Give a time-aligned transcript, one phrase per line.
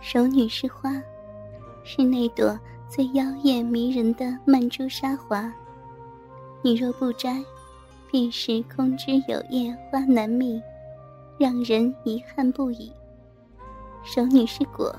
[0.00, 0.90] 熟女是花，
[1.84, 2.58] 是那朵
[2.88, 5.52] 最妖艳迷人的曼珠沙华。
[6.62, 7.44] 你若不摘，
[8.10, 10.60] 便是空枝有叶花难觅，
[11.38, 12.90] 让人遗憾不已。
[14.02, 14.94] 熟女是果，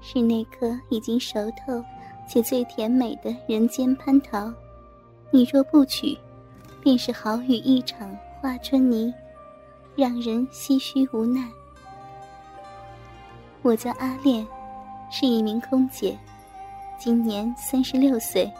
[0.00, 1.82] 是那颗已经熟透
[2.28, 4.52] 且最甜美的人间蟠桃。
[5.32, 6.16] 你若不取，
[6.80, 9.12] 便是好雨一场花春泥，
[9.96, 11.50] 让人唏嘘无奈。
[13.62, 14.46] 我叫阿恋，
[15.10, 16.16] 是一名空姐，
[16.98, 18.50] 今年三十六岁。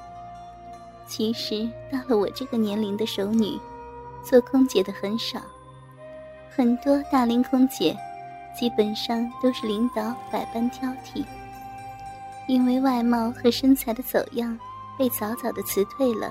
[1.07, 3.59] 其实到了我这个年龄的熟女，
[4.23, 5.41] 做空姐的很少，
[6.55, 7.97] 很多大龄空姐，
[8.55, 11.25] 基本上都是领导百般挑剔，
[12.47, 14.57] 因为外貌和身材的走样，
[14.99, 16.31] 被早早的辞退了。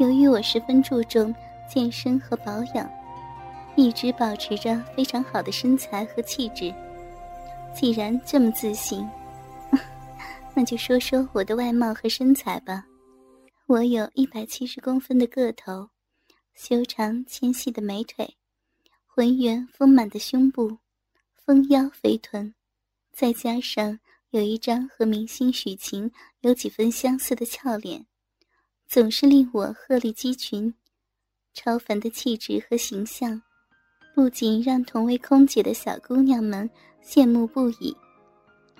[0.00, 1.32] 由于我十分注重
[1.68, 2.90] 健身和保养，
[3.76, 6.74] 一直保持着非常好的身材和气质。
[7.74, 9.06] 既然这么自信，
[10.54, 12.86] 那就说说我的外貌和身材吧。
[13.66, 15.88] 我有一百七十公分的个头，
[16.54, 18.36] 修长纤细的美腿，
[19.06, 20.78] 浑圆丰满的胸部，
[21.44, 22.54] 丰腰肥臀，
[23.12, 23.98] 再加上
[24.30, 28.06] 有一张和明星许晴有几分相似的俏脸，
[28.86, 30.72] 总是令我鹤立鸡群。
[31.54, 33.42] 超凡的气质和形象，
[34.14, 36.68] 不仅让同为空姐的小姑娘们
[37.04, 37.94] 羡慕不已，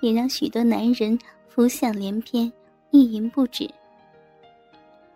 [0.01, 2.51] 也让许多男人浮想联翩，
[2.91, 3.69] 意淫不止。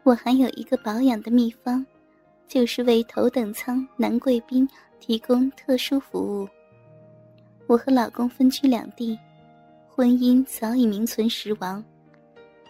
[0.03, 1.85] 我还有一个保养的秘方，
[2.47, 4.69] 就是为头等舱男贵宾
[5.01, 6.49] 提供特殊服务。
[7.67, 9.19] 我和老公分居两地，
[9.89, 11.83] 婚姻早已名存实亡，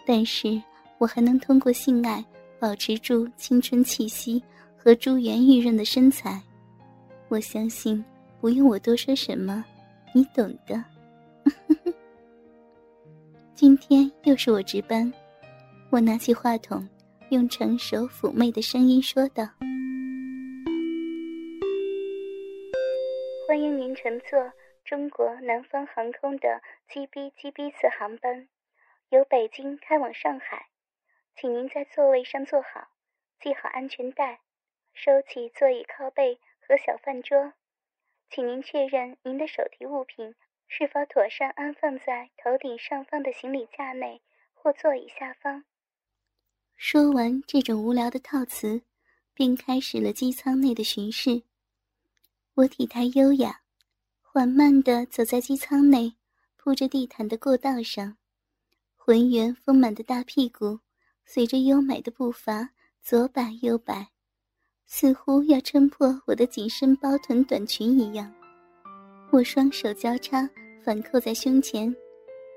[0.06, 0.60] 但是
[0.98, 2.24] 我还能通过性爱
[2.58, 4.42] 保持住青春气息
[4.76, 6.40] 和珠圆玉润的身材。
[7.28, 8.02] 我相信
[8.40, 9.62] 不用我多说什么，
[10.16, 10.82] 你懂的。
[13.54, 15.12] 今天又是我值班，
[15.90, 16.88] 我拿起话筒。
[17.28, 19.44] 用成熟妩媚的声音说道
[23.46, 24.50] ：“欢迎您乘坐
[24.86, 28.48] 中国南方航空的 GB GB 次航班，
[29.10, 30.68] 由北京开往上海。
[31.36, 32.88] 请您在座位上坐好，
[33.42, 34.40] 系好安全带，
[34.94, 37.52] 收起座椅靠背和小饭桌。
[38.30, 40.34] 请您确认您的手提物品
[40.68, 44.20] 是否妥善安放在头顶上方的行李架内
[44.52, 45.64] 或座椅下方。”
[46.76, 48.82] 说完这种无聊的套词，
[49.32, 51.42] 便开始了机舱内的巡视。
[52.54, 53.62] 我体态优雅，
[54.20, 56.14] 缓慢地走在机舱内
[56.56, 58.18] 铺着地毯的过道上，
[58.94, 60.80] 浑圆丰满的大屁股
[61.24, 62.70] 随着优美的步伐
[63.00, 64.08] 左摆右摆，
[64.86, 68.32] 似乎要撑破我的紧身包臀短裙一样。
[69.30, 70.48] 我双手交叉
[70.84, 71.94] 反扣在胸前，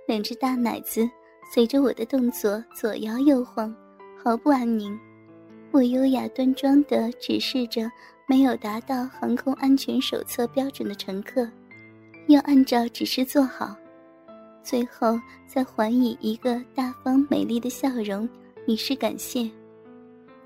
[0.07, 1.09] 两只大奶子
[1.51, 3.75] 随着我的动作左摇右晃。
[4.23, 4.99] 毫不安宁，
[5.71, 7.89] 我优雅端庄地指示着
[8.27, 11.49] 没有达到航空安全手册标准的乘客，
[12.27, 13.75] 要按照指示做好。
[14.61, 18.27] 最后再还以一个大方美丽的笑容，
[18.67, 19.49] 以示感谢。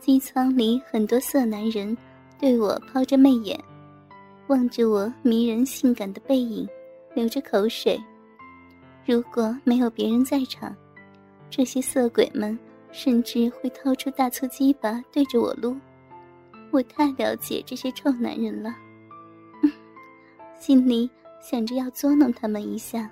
[0.04, 1.98] 机舱里很多色男人
[2.38, 3.58] 对我抛着媚眼，
[4.48, 6.68] 望着我迷人性感的背影，
[7.16, 7.98] 流着口水。
[9.06, 10.76] 如果没有别人在场，
[11.50, 12.60] 这些色鬼们。
[12.96, 15.76] 甚至会掏出大粗鸡巴对着我撸，
[16.70, 18.72] 我太了解这些臭男人了，
[20.62, 21.10] 心里
[21.42, 23.10] 想着要捉弄他们一下，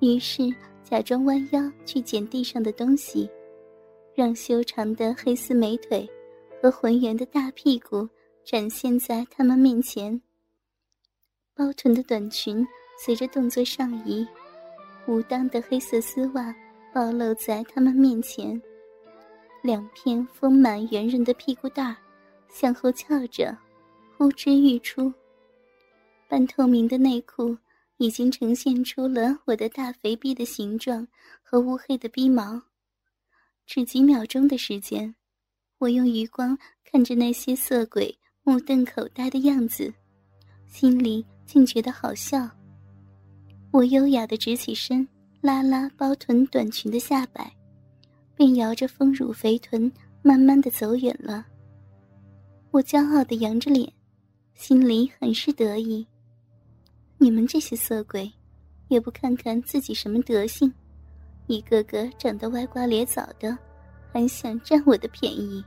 [0.00, 0.54] 于是
[0.84, 3.30] 假装弯腰去捡地上的东西，
[4.16, 6.08] 让修长的黑丝美腿
[6.60, 8.08] 和浑圆的大屁股
[8.44, 10.20] 展现在他们面前。
[11.54, 12.66] 包臀的短裙
[12.98, 14.26] 随着动作上移，
[15.06, 16.54] 武当的黑色丝袜。
[16.94, 18.58] 暴露在他们面前，
[19.62, 21.96] 两片丰满圆润的屁股蛋儿
[22.48, 23.54] 向后翘着，
[24.16, 25.12] 呼之欲出。
[26.26, 27.54] 半透明的内裤
[27.98, 31.06] 已经呈现出了我的大肥逼的形状
[31.42, 32.62] 和乌黑的逼毛。
[33.66, 35.14] 只几秒钟的时间，
[35.78, 39.92] 我用余光看着那些色鬼目瞪口呆的样子，
[40.66, 42.48] 心里竟觉得好笑。
[43.72, 45.06] 我优雅的直起身。
[45.42, 47.54] 拉拉包臀短裙的下摆，
[48.34, 51.46] 便摇着丰乳肥臀，慢慢的走远了。
[52.72, 53.92] 我骄傲的扬着脸，
[54.54, 56.04] 心里很是得意。
[57.18, 58.32] 你们这些色鬼，
[58.88, 60.72] 也不看看自己什么德行，
[61.46, 63.56] 一个个长得歪瓜裂枣的，
[64.12, 65.64] 还想占我的便宜。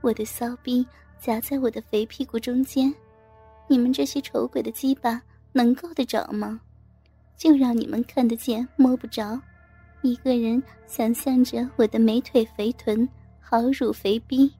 [0.00, 0.86] 我的骚逼
[1.18, 2.94] 夹在我的肥屁股中间，
[3.66, 5.20] 你们这些丑鬼的鸡巴
[5.52, 6.60] 能够得着吗？
[7.36, 9.40] 就让你们看得见摸不着。
[10.02, 13.08] 一个人想象着我的美腿肥臀、
[13.40, 14.52] 好乳肥逼，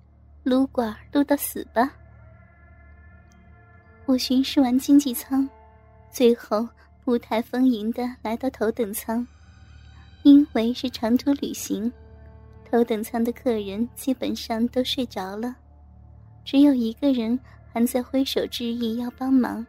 [0.42, 1.90] 撸管撸到死吧！
[4.04, 5.48] 我巡视完经济舱，
[6.10, 6.68] 最后
[7.04, 9.26] 步态丰盈的来到头等舱。
[10.22, 11.90] 因为是长途旅行，
[12.70, 15.56] 头等舱的客人基本上都睡着了，
[16.44, 17.38] 只有一个人
[17.72, 19.66] 还在挥手致意要帮忙。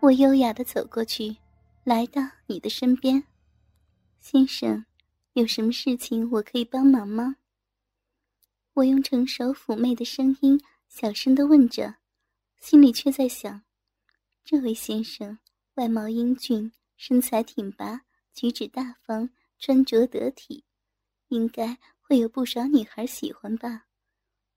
[0.00, 1.36] 我优雅的走过去，
[1.82, 3.24] 来到你的身边，
[4.20, 4.84] 先生，
[5.32, 7.36] 有什么事情我可以帮忙吗？
[8.74, 11.94] 我用成熟妩媚的声音小声的问着，
[12.60, 13.62] 心里却在想，
[14.44, 15.38] 这位先生
[15.74, 18.02] 外貌英俊，身材挺拔。
[18.34, 20.64] 举止大方，穿着得体，
[21.28, 23.86] 应该会有不少女孩喜欢吧？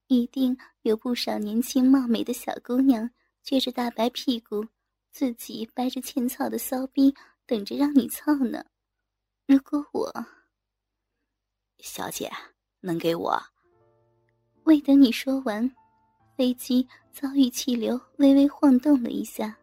[0.07, 3.09] 一定有不少年轻貌美的小姑娘
[3.45, 4.65] 撅着大白屁股，
[5.11, 7.13] 自己掰着欠操的骚逼，
[7.45, 8.65] 等着让你操呢。
[9.45, 10.25] 如果我，
[11.79, 12.31] 小姐，
[12.79, 13.39] 能给我？
[14.63, 15.69] 未等你说完，
[16.35, 19.57] 飞机遭遇气流，微微晃动了一下，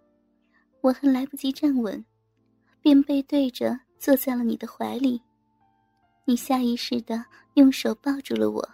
[0.83, 2.05] 我还来不及站稳，
[2.81, 3.81] 便背对着。
[4.05, 5.19] 坐在了你的怀里，
[6.27, 7.25] 你下意识的
[7.55, 8.69] 用手抱住了我，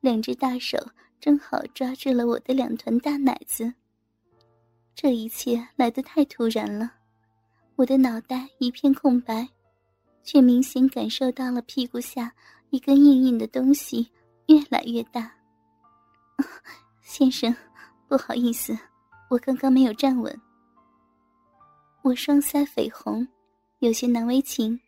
[0.00, 0.76] 两只大手
[1.18, 3.72] 正好抓住了我的两团大奶子。
[4.94, 6.92] 这一切来得太突然了，
[7.76, 9.48] 我的脑袋一片空白，
[10.22, 12.30] 却明显感受到了屁股下
[12.68, 14.06] 一根硬硬的东西
[14.48, 15.32] 越来越大。
[17.00, 17.56] 先生，
[18.06, 18.78] 不好意思，
[19.30, 20.38] 我刚刚没有站稳。
[22.02, 23.26] 我双腮绯红。
[23.82, 24.78] 有些难为情，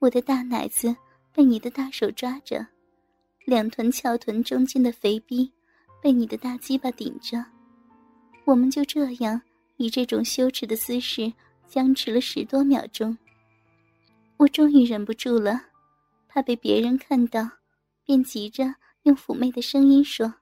[0.00, 0.92] 我的大奶子
[1.32, 2.66] 被你的大手抓着，
[3.44, 5.48] 两臀翘臀中间的肥逼
[6.02, 7.46] 被你的大鸡巴顶着，
[8.44, 9.40] 我们就这样
[9.76, 11.32] 以这种羞耻的姿势
[11.68, 13.16] 僵持了十多秒钟。
[14.38, 15.62] 我终于忍不住了，
[16.26, 17.48] 怕被别人看到，
[18.02, 18.74] 便急着
[19.04, 20.34] 用妩媚的声音说：“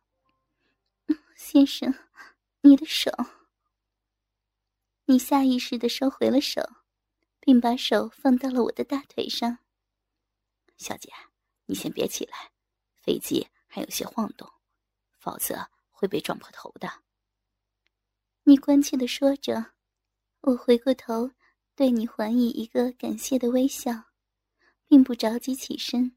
[1.36, 1.92] 先生，
[2.62, 3.10] 你的手。”
[5.04, 6.62] 你下意识的收回了手。
[7.44, 9.58] 并把手放到了我的大腿上。
[10.78, 11.12] 小姐，
[11.66, 12.50] 你先别起来，
[13.02, 14.50] 飞机还有些晃动，
[15.18, 16.90] 否则会被撞破头的。
[18.44, 19.72] 你关切的说着，
[20.40, 21.30] 我回过头
[21.76, 23.92] 对你还以一个感谢的微笑，
[24.88, 26.16] 并不着急起身。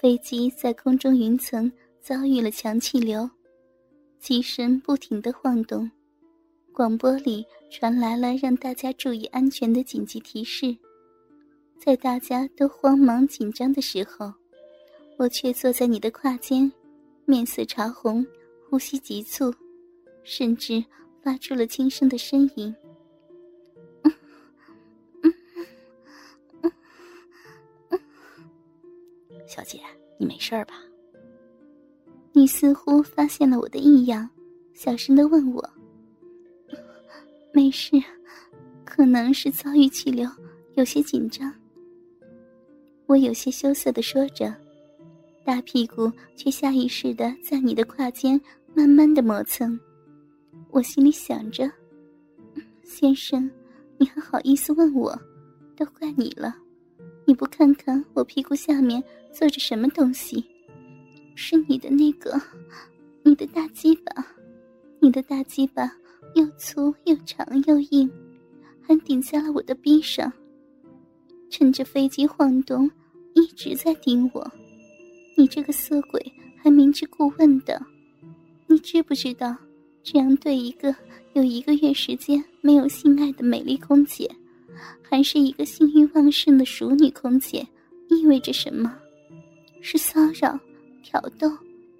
[0.00, 3.30] 飞机在空中云层遭遇了强气流，
[4.18, 5.88] 机身不停的晃动。
[6.72, 10.74] 广播里传来了让大家注意安全的紧急提示，
[11.78, 14.32] 在大家都慌忙紧张的时候，
[15.18, 16.72] 我却坐在你的胯间，
[17.26, 18.26] 面色潮红，
[18.70, 19.52] 呼吸急促，
[20.24, 20.82] 甚至
[21.22, 22.74] 发出了轻声的呻吟。
[29.46, 29.78] 小姐，
[30.16, 30.82] 你没事吧？
[32.32, 34.26] 你似乎发现了我的异样，
[34.72, 35.71] 小声的问我。
[37.72, 38.00] 是，
[38.84, 40.28] 可能是遭遇气流，
[40.74, 41.52] 有些紧张。
[43.06, 44.54] 我有些羞涩的说着，
[45.44, 48.40] 大屁股却下意识的在你的胯间
[48.74, 49.78] 慢慢的磨蹭。
[50.70, 51.70] 我心里想着，
[52.84, 53.50] 先生，
[53.96, 55.18] 你还好意思问我？
[55.74, 56.54] 都怪你了，
[57.24, 59.02] 你不看看我屁股下面
[59.32, 60.44] 坐着什么东西？
[61.34, 62.38] 是你的那个，
[63.22, 64.26] 你的大鸡巴，
[65.00, 65.90] 你的大鸡巴。
[66.34, 68.10] 又粗又长又硬，
[68.80, 70.32] 还顶在了我的臂上。
[71.50, 72.90] 趁着飞机晃动，
[73.34, 74.52] 一直在盯我。
[75.36, 77.80] 你这个色鬼，还明知故问的。
[78.66, 79.54] 你知不知道，
[80.02, 80.94] 这样对一个
[81.34, 84.30] 有一个月时间没有性爱的美丽空姐，
[85.02, 87.66] 还是一个性欲旺盛的熟女空姐，
[88.08, 88.96] 意味着什么？
[89.82, 90.58] 是骚扰、
[91.02, 91.48] 挑逗、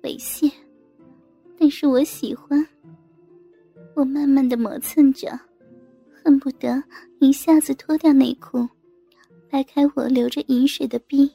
[0.03, 0.51] 猥亵。
[1.59, 2.67] 但是我喜欢。
[3.95, 5.39] 我慢慢的磨蹭着，
[6.25, 6.83] 恨不得
[7.21, 8.67] 一下子脱掉内裤，
[9.51, 11.31] 掰开我流着饮水的臂，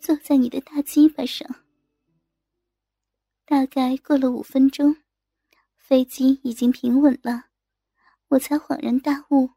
[0.00, 1.48] 坐在你的大鸡巴上。
[3.44, 4.96] 大概过了五分钟，
[5.76, 7.44] 飞机已经平稳了，
[8.28, 9.50] 我才恍然大悟，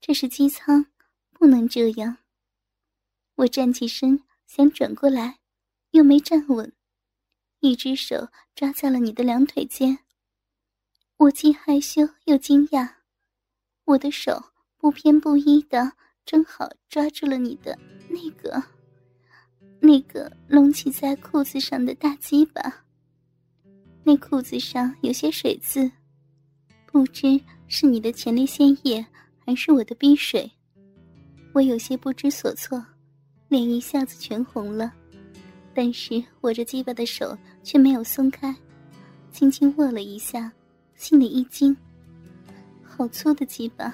[0.00, 0.86] 这是机舱，
[1.30, 2.16] 不能这样。
[3.34, 5.40] 我站起身想转过来，
[5.90, 6.72] 又没站稳，
[7.60, 9.98] 一只手抓在了你的两腿间。
[11.18, 12.88] 我既害羞又惊讶，
[13.84, 14.42] 我的手
[14.76, 15.92] 不偏不倚的
[16.24, 17.78] 正好抓住了你的
[18.08, 18.62] 那个、
[19.80, 22.84] 那个隆起在裤子上的大鸡巴。
[24.02, 25.88] 那裤子上有些水渍，
[26.86, 29.04] 不知是你的前列腺液
[29.46, 30.50] 还是我的逼水。
[31.52, 32.84] 我有些不知所措，
[33.46, 34.92] 脸一下子全红了，
[35.72, 38.52] 但是握着鸡巴的手却没有松开，
[39.30, 40.52] 轻轻握了一下，
[41.02, 41.76] 心里一惊：
[42.80, 43.92] 好粗的鸡巴，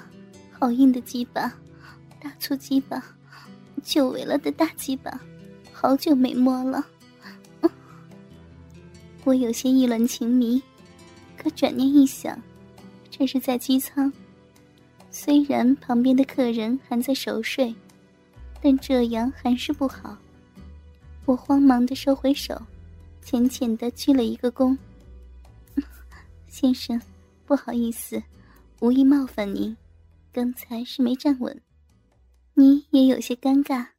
[0.51, 1.51] 好硬的鸡巴，
[2.21, 3.03] 大粗鸡巴，
[3.81, 5.19] 久违了的大鸡巴，
[5.73, 6.85] 好久没摸了。
[9.25, 10.61] 我有些意乱情迷，
[11.35, 12.39] 可转念一想，
[13.09, 14.13] 这是在机舱。
[15.09, 17.73] 虽然旁边的客人还在熟睡，
[18.61, 20.15] 但这样还是不好。
[21.25, 22.61] 我慌忙的收回手，
[23.23, 24.77] 浅浅的鞠了一个躬。
[26.49, 26.99] 先生，
[27.45, 28.21] 不好意思，
[28.81, 29.77] 无意冒犯您，
[30.33, 31.61] 刚才是没站稳。
[32.55, 33.91] 你也有些尴尬。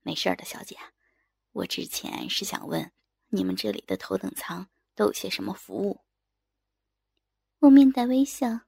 [0.00, 0.76] 没事的，小姐。
[1.52, 2.90] 我之前是想问，
[3.28, 6.00] 你们这里的头等舱都有些什么服务？
[7.60, 8.60] 我面带微笑，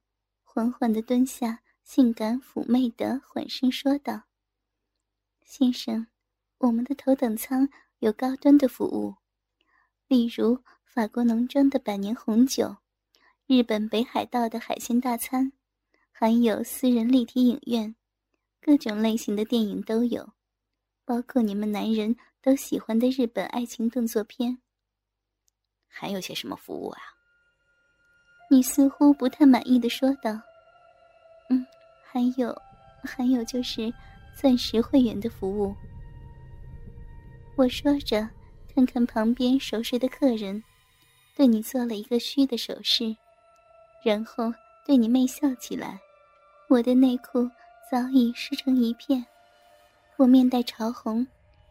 [0.43, 1.63] 缓缓的蹲下。
[1.83, 4.23] 性感妩媚的缓声说道
[5.45, 6.07] ：“先生，
[6.57, 7.69] 我们的头等舱
[7.99, 9.15] 有高端的服务，
[10.07, 12.75] 例如法国农庄的百年红酒，
[13.47, 15.53] 日本北海道的海鲜大餐，
[16.11, 17.95] 还有私人立体影院，
[18.61, 20.33] 各种类型的电影都有，
[21.05, 24.57] 包括你们男人都喜欢的日本爱情动作片。
[25.87, 26.99] 还有些什么服务啊？”
[28.51, 30.31] 你似乎不太满意的说道。
[31.49, 31.65] 嗯
[32.03, 32.53] 还有，
[33.01, 33.93] 还有就是
[34.35, 35.73] 钻石会员的服务。
[37.55, 38.29] 我说着，
[38.75, 40.61] 看看旁边熟睡的客人，
[41.33, 43.15] 对你做了一个虚的手势，
[44.03, 44.53] 然后
[44.85, 45.99] 对你媚笑起来。
[46.69, 47.49] 我的内裤
[47.89, 49.25] 早已湿成一片，
[50.17, 51.25] 我面带潮红，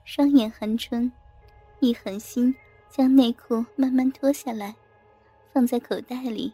[0.05, 1.11] 双眼含春，
[1.81, 2.55] 一狠心
[2.89, 4.75] 将内裤慢慢脱下来，
[5.53, 6.53] 放在口袋里。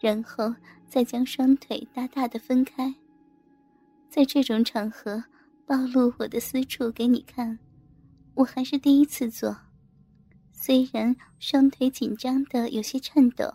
[0.00, 0.54] 然后
[0.88, 2.94] 再将双腿大大的分开。
[4.10, 5.24] 在这种场合
[5.66, 7.58] 暴露我的私处给你看，
[8.34, 9.56] 我还是第一次做。
[10.52, 13.54] 虽然双腿紧张的有些颤抖，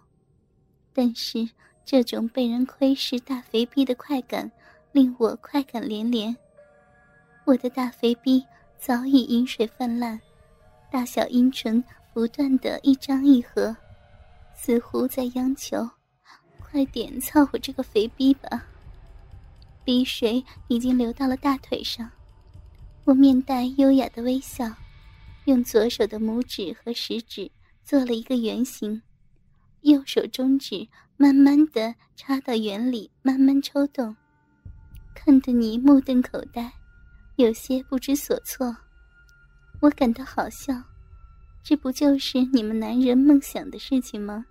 [0.94, 1.50] 但是
[1.86, 4.52] 这种被人窥视大肥逼的快感
[4.92, 6.36] 令我快感连连。
[7.46, 8.46] 我的大肥逼
[8.78, 10.20] 早已饮水泛滥，
[10.92, 13.76] 大小阴唇不断的一张一合，
[14.56, 15.90] 似乎在央求。
[16.60, 18.68] 快点操我这个肥逼吧！
[19.84, 22.12] 鼻水已经流到了大腿上，
[23.06, 24.72] 我面带优雅的微笑，
[25.46, 27.50] 用左手的拇指和食指
[27.84, 29.02] 做了一个圆形，
[29.82, 34.16] 右手中指慢慢的插到圆里，慢慢抽动，
[35.14, 36.72] 看得你目瞪口呆，
[37.36, 38.76] 有些不知所措。
[39.82, 40.74] 我感到好笑，
[41.64, 44.46] 这不就是你们男人梦想的事情吗？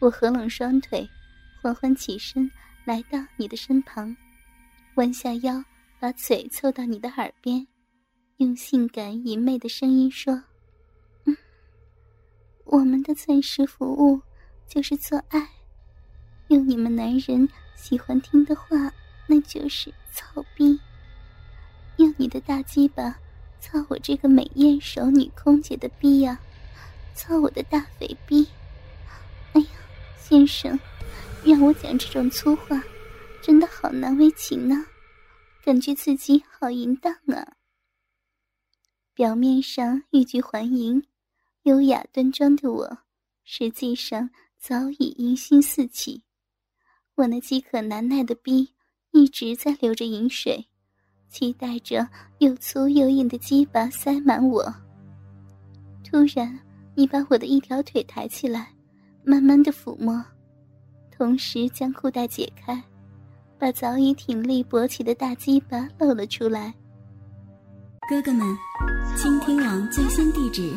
[0.00, 1.08] 我合拢双腿，
[1.62, 2.50] 缓缓起身，
[2.84, 4.14] 来到你的身旁，
[4.96, 5.64] 弯下腰，
[5.98, 7.66] 把嘴凑到你的耳边，
[8.36, 10.42] 用性感淫媚的声音说：“，
[12.64, 14.20] 我们的钻石服务
[14.66, 15.48] 就是做爱，
[16.48, 18.92] 用你们男人喜欢听的话，
[19.26, 20.78] 那就是操逼。
[21.96, 23.18] 用你的大鸡巴
[23.60, 26.40] 操我这个美艳熟女空姐的逼呀，
[27.14, 28.46] 操我的大肥逼！
[29.52, 29.66] 哎呀！”
[30.18, 30.80] 先生，
[31.44, 32.82] 让我讲这种粗话，
[33.42, 34.86] 真的好难为情呢，
[35.62, 37.56] 感觉自己好淫荡啊。
[39.12, 41.04] 表面上欲拒还迎、
[41.64, 42.98] 优雅端庄的我，
[43.44, 44.28] 实际上
[44.58, 46.22] 早已淫心四起。
[47.14, 48.68] 我那饥渴难耐的逼
[49.12, 50.66] 一直在流着淫水，
[51.30, 52.06] 期待着
[52.38, 54.62] 又粗又硬的鸡巴塞满我。
[56.04, 56.58] 突然，
[56.94, 58.70] 你把我的一条腿抬起来。
[59.26, 60.22] 慢慢的抚摸，
[61.10, 62.84] 同时将裤带解开，
[63.58, 66.74] 把早已挺立勃起的大鸡巴露了出来。
[68.06, 68.46] 哥哥们，
[69.16, 70.76] 倾听网最新地址，